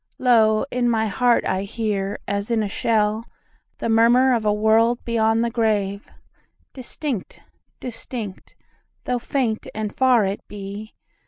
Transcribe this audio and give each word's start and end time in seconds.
Lo, 0.17 0.65
in 0.71 0.89
my 0.89 1.05
heart 1.05 1.45
I 1.45 1.61
hear, 1.61 2.17
as 2.27 2.49
in 2.49 2.63
a 2.63 2.67
shell, 2.67 3.25
The 3.77 3.87
murmur 3.87 4.33
of 4.33 4.47
a 4.47 4.51
world 4.51 5.05
beyond 5.05 5.43
the 5.45 5.51
grave, 5.51 6.07
Distinct, 6.73 7.41
distinct, 7.79 8.55
though 9.03 9.19
faint 9.19 9.67
and 9.75 9.93
far 9.93 10.25
it 10.25 10.39
be. 10.47 10.95